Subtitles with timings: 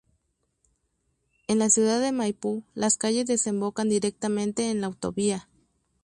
[1.47, 5.47] En la ciudad de Maipú las calles desembocan directamente en la autovía.